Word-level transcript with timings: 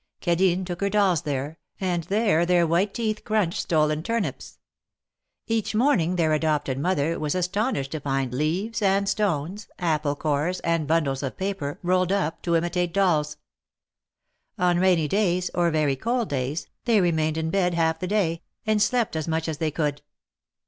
Cadine 0.19 0.65
took 0.65 0.81
her 0.81 0.89
dolls 0.89 1.21
there, 1.21 1.59
and 1.79 2.05
there 2.05 2.43
their 2.43 2.65
white 2.65 2.91
teeth 2.91 3.23
crunched 3.23 3.61
stolen 3.61 4.01
turnips. 4.01 4.57
Each 5.45 5.75
morning 5.75 6.15
their 6.15 6.33
adopted 6.33 6.79
mother 6.79 7.19
was 7.19 7.35
astonished 7.35 7.91
to 7.91 7.99
find 7.99 8.33
leaves 8.33 8.81
and 8.81 9.07
stones, 9.07 9.67
apple 9.77 10.15
cores, 10.15 10.59
and 10.61 10.87
bundles 10.87 11.21
of 11.21 11.37
paper, 11.37 11.77
rolled 11.83 12.11
up 12.11 12.41
to 12.41 12.55
imitate 12.55 12.95
dolls. 12.95 13.37
On 14.57 14.79
rainy 14.79 15.07
days, 15.07 15.51
or 15.53 15.69
very 15.69 15.95
cold 15.95 16.29
days, 16.29 16.65
they 16.85 16.99
remained 16.99 17.37
in 17.37 17.51
bed 17.51 17.75
half 17.75 17.99
the 17.99 18.07
day, 18.07 18.41
and 18.65 18.81
slept 18.81 19.15
as 19.15 19.27
much 19.27 19.47
as 19.47 19.59
they 19.59 19.69
could. 19.69 20.01